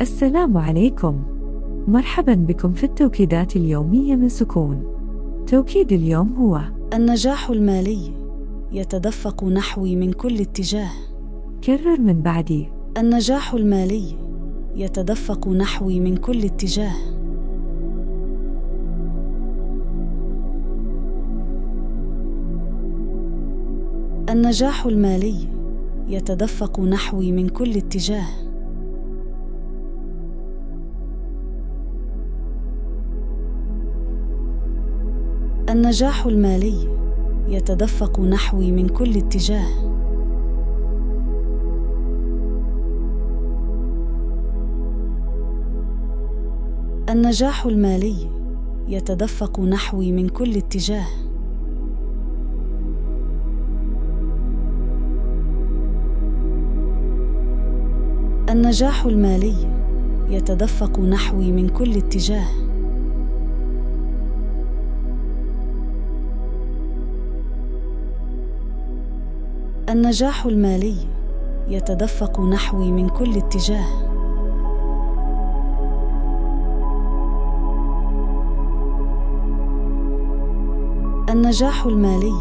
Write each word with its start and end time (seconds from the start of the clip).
السلام 0.00 0.56
عليكم. 0.58 1.22
مرحبا 1.88 2.34
بكم 2.34 2.72
في 2.72 2.84
التوكيدات 2.84 3.56
اليومية 3.56 4.16
من 4.16 4.28
سكون. 4.28 4.82
توكيد 5.46 5.92
اليوم 5.92 6.34
هو 6.38 6.60
النجاح 6.94 7.50
المالي 7.50 8.12
يتدفق 8.72 9.44
نحوي 9.44 9.96
من 9.96 10.12
كل 10.12 10.40
اتجاه. 10.40 10.90
كرر 11.64 12.00
من 12.00 12.22
بعدي. 12.22 12.68
النجاح 12.98 13.54
المالي 13.54 14.04
يتدفق 14.74 15.48
نحوي 15.48 16.00
من 16.00 16.16
كل 16.16 16.44
اتجاه. 16.44 16.96
النجاح 24.30 24.86
المالي 24.86 25.36
يتدفق 26.08 26.80
نحوي 26.80 27.32
من 27.32 27.48
كل 27.48 27.76
اتجاه. 27.76 28.45
النجاح 35.76 36.26
المالي 36.26 36.88
يتدفق 37.48 38.20
نحوي 38.20 38.72
من 38.72 38.88
كل 38.88 39.16
اتجاه. 39.16 39.66
النجاح 47.10 47.66
المالي 47.66 48.16
يتدفق 48.88 49.60
نحوي 49.60 50.12
من 50.12 50.28
كل 50.28 50.56
اتجاه. 50.56 51.06
النجاح 58.50 59.04
المالي 59.04 59.54
يتدفق 60.30 61.00
نحوي 61.00 61.52
من 61.52 61.68
كل 61.68 61.96
اتجاه. 61.96 62.65
النجاح 69.88 70.46
المالي 70.46 70.96
يتدفق 71.68 72.40
نحوي 72.40 72.92
من 72.92 73.08
كل 73.08 73.36
اتجاه. 73.36 73.86
النجاح 81.30 81.86
المالي 81.86 82.34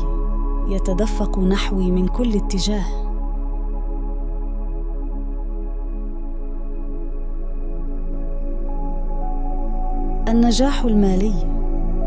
يتدفق 0.68 1.40
نحوي 1.40 1.92
من 1.92 2.08
كل 2.08 2.36
اتجاه. 2.36 2.86
النجاح 10.28 10.84
المالي 10.84 11.34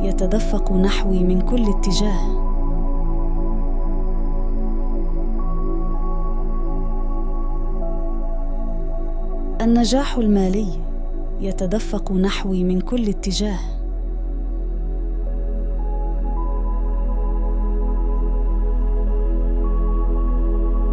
يتدفق 0.02 0.72
نحوي 0.72 1.24
من 1.24 1.40
كل 1.40 1.68
اتجاه. 1.68 2.47
النجاح 9.60 10.16
المالي 10.16 10.68
يتدفق 11.40 12.12
نحوي 12.12 12.64
من 12.64 12.80
كل 12.80 13.08
اتجاه. 13.08 13.58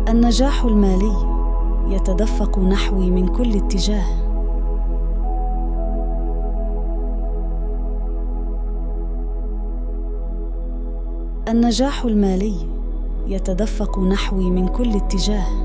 النجاح 0.10 0.64
المالي 0.64 1.16
يتدفق 1.90 2.60
نحوي 2.60 3.12
من 3.12 3.28
كل 3.28 3.56
اتجاه. 3.56 4.06
النجاح 11.48 12.06
المالي 12.06 12.56
يتدفق 13.28 14.00
نحوي 14.00 14.50
من 14.52 14.68
كل 14.68 14.96
اتجاه. 14.96 15.65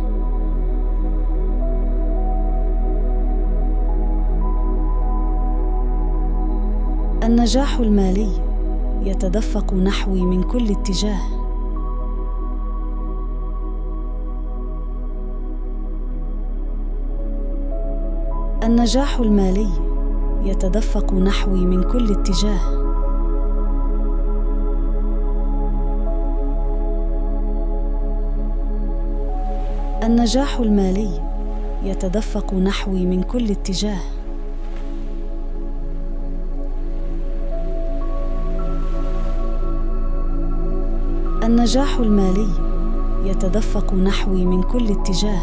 النجاح 7.31 7.79
المالي 7.79 8.29
يتدفق 9.05 9.75
نحوي 9.75 10.23
من 10.23 10.43
كل 10.43 10.71
اتجاه. 10.71 11.21
النجاح 18.63 19.19
المالي 19.19 19.69
يتدفق 20.45 21.15
نحوي 21.15 21.67
من 21.67 21.83
كل 21.83 22.13
اتجاه. 22.13 22.61
النجاح 30.03 30.59
المالي 30.59 31.11
يتدفق 31.85 32.55
نحوي 32.55 33.07
من 33.07 33.23
كل 33.23 33.51
اتجاه. 33.51 34.20
النجاح 41.51 41.99
المالي 41.99 42.49
يتدفق 43.25 43.95
نحوي 43.95 44.45
من 44.45 44.63
كل 44.63 44.91
اتجاه. 44.93 45.41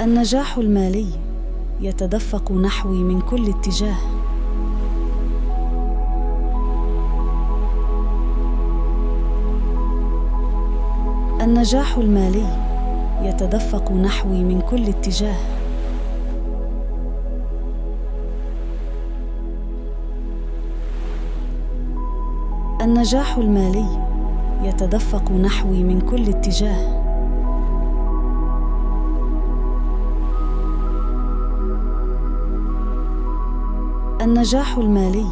النجاح 0.00 0.56
المالي 0.58 1.06
يتدفق 1.80 2.52
نحوي 2.52 3.02
من 3.02 3.20
كل 3.20 3.48
اتجاه. 3.48 3.96
النجاح 11.40 11.96
المالي 11.96 12.46
يتدفق 13.22 13.92
نحوي 13.92 14.44
من 14.44 14.60
كل 14.60 14.88
اتجاه. 14.88 15.67
النجاح 22.88 23.36
المالي 23.36 23.86
يتدفق 24.62 25.32
نحوي 25.32 25.84
من 25.84 26.00
كل 26.00 26.28
اتجاه. 26.28 26.98
النجاح 34.22 34.76
المالي 34.78 35.26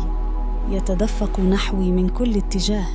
يتدفق 0.70 1.40
نحوي 1.40 1.90
من 1.90 2.08
كل 2.08 2.36
اتجاه. 2.36 2.86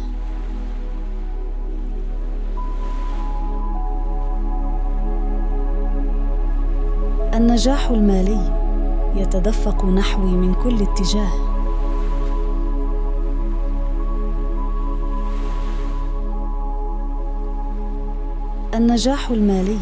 النجاح 7.33 7.89
المالي 7.89 8.57
يتدفق 9.15 9.85
نحوي 9.85 10.31
من 10.31 10.53
كل 10.53 10.81
اتجاه. 10.81 11.50
النجاح 18.73 19.29
المالي 19.29 19.77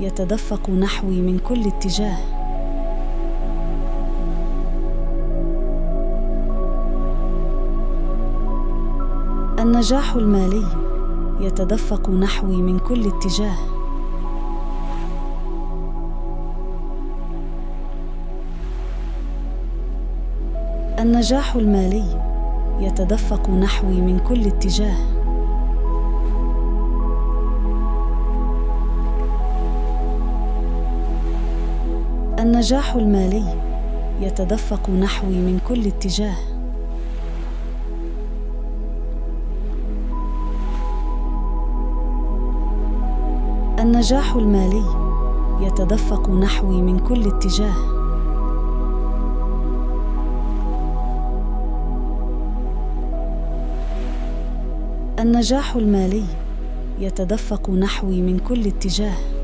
يتدفق 0.00 0.70
نحوي 0.70 1.20
من 1.20 1.38
كل 1.38 1.66
اتجاه. 1.66 2.16
النجاح 9.58 10.14
المالي 10.14 10.66
يتدفق 11.40 12.10
نحوي 12.10 12.56
من 12.56 12.78
كل 12.78 13.06
اتجاه. 13.06 13.56
النجاح 20.98 21.54
المالي 21.54 22.22
يتدفق 22.80 23.50
نحوي 23.50 24.00
من 24.00 24.18
كل 24.18 24.46
اتجاه. 24.46 25.15
النجاح 32.46 32.94
المالي 32.94 33.44
يتدفق 34.20 34.90
نحوي 34.90 35.34
من 35.34 35.58
كل 35.68 35.86
اتجاه. 35.86 36.36
النجاح 43.78 44.34
المالي 44.34 44.84
يتدفق 45.60 46.30
نحوي 46.30 46.82
من 46.82 46.98
كل 46.98 47.28
اتجاه. 47.28 47.76
النجاح 55.18 55.76
المالي 55.76 56.24
يتدفق 56.98 57.70
نحوي 57.70 58.22
من 58.22 58.38
كل 58.38 58.66
اتجاه. 58.66 59.35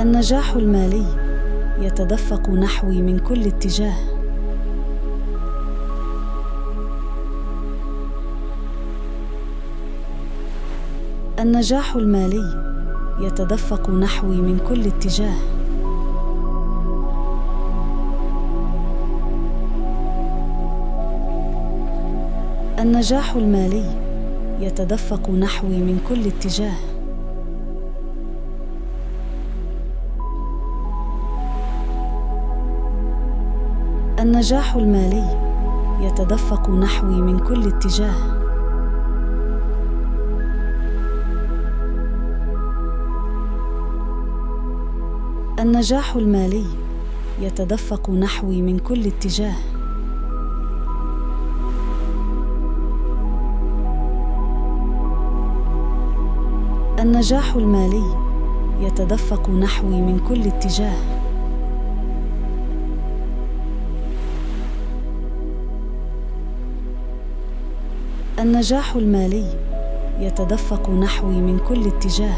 النجاح 0.00 0.52
المالي 0.52 1.06
يتدفق 1.80 2.50
نحوي 2.50 3.02
من 3.02 3.18
كل 3.18 3.46
اتجاه. 3.46 3.94
النجاح 11.38 11.94
المالي 11.94 12.62
يتدفق 13.20 13.90
نحوي 13.90 14.36
من 14.36 14.58
كل 14.68 14.86
اتجاه. 14.86 15.36
النجاح 22.78 23.34
المالي 23.34 23.84
يتدفق 24.60 25.30
نحوي 25.30 25.76
من 25.76 26.00
كل 26.08 26.26
اتجاه. 26.26 26.95
النجاح 34.26 34.74
المالي 34.74 35.24
يتدفق 36.00 36.70
نحوي 36.70 37.22
من 37.22 37.38
كل 37.38 37.68
اتجاه. 37.68 38.14
النجاح 45.60 46.16
المالي 46.16 46.64
يتدفق 47.40 48.10
نحوي 48.10 48.62
من 48.62 48.78
كل 48.78 49.06
اتجاه. 49.06 49.54
النجاح 56.98 57.54
المالي 57.54 58.04
يتدفق 58.80 59.50
نحوي 59.50 60.00
من 60.00 60.18
كل 60.28 60.42
اتجاه. 60.42 61.25
النجاح 68.38 68.94
المالي 68.94 69.44
يتدفق 70.20 70.90
نحوي 70.90 71.34
من 71.34 71.58
كل 71.58 71.86
اتجاه. 71.86 72.36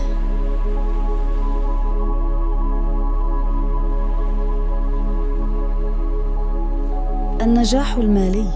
النجاح 7.43 7.97
المالي 7.97 8.47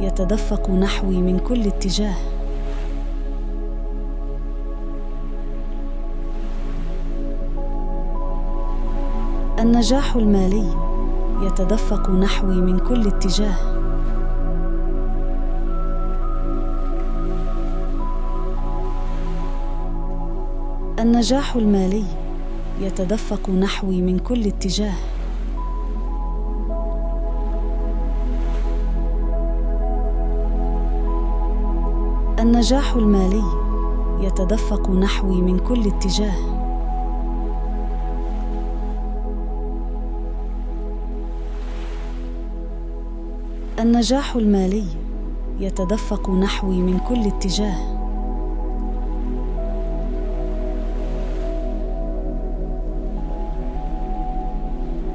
يتدفق 0.00 0.70
نحوي 0.70 1.16
من 1.16 1.38
كل 1.38 1.66
اتجاه. 1.66 2.14
النجاح 9.58 10.16
المالي 10.16 10.66
يتدفق 11.42 12.10
نحوي 12.10 12.54
من 12.54 12.78
كل 12.78 13.06
اتجاه. 13.06 13.75
النجاح 21.06 21.56
المالي 21.56 22.04
يتدفق 22.80 23.50
نحوي 23.50 24.02
من 24.02 24.18
كل 24.18 24.46
اتجاه. 24.46 24.94
النجاح 32.38 32.94
المالي 32.94 33.42
يتدفق 34.20 34.90
نحوي 34.90 35.42
من 35.42 35.58
كل 35.58 35.86
اتجاه. 35.86 36.34
النجاح 43.78 44.36
المالي 44.36 44.84
يتدفق 45.60 46.30
نحوي 46.30 46.82
من 46.82 46.98
كل 46.98 47.26
اتجاه. 47.26 47.95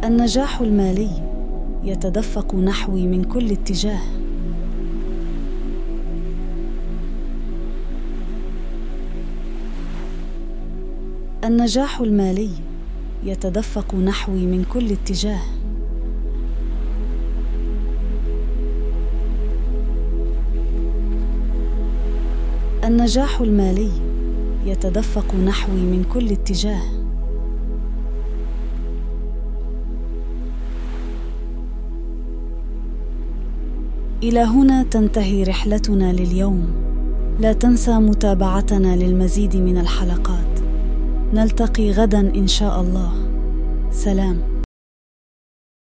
النجاح 0.03 0.62
المالي 0.62 1.09
يتدفق 1.83 2.56
نحوي 2.56 3.07
من 3.07 3.24
كل 3.24 3.51
اتجاه. 3.51 4.00
النجاح 11.44 12.00
المالي 12.00 12.50
يتدفق 13.24 13.95
نحوي 13.95 14.45
من 14.45 14.63
كل 14.74 14.92
اتجاه. 14.92 15.42
النجاح 22.83 23.42
المالي 23.42 23.92
يتدفق 24.65 25.36
نحوي 25.36 25.81
من 25.81 26.06
كل 26.13 26.31
اتجاه. 26.31 27.00
إلى 34.24 34.40
هنا 34.40 34.84
تنتهي 34.84 35.44
رحلتنا 35.44 36.14
لليوم. 36.14 36.68
لا 37.40 37.54
تنسى 37.54 37.92
متابعتنا 37.92 38.96
للمزيد 38.96 39.56
من 39.56 39.78
الحلقات. 39.78 40.60
نلتقي 41.34 41.92
غدا 41.92 42.20
إن 42.20 42.48
شاء 42.48 42.82
الله. 42.82 43.12
سلام. 43.92 44.50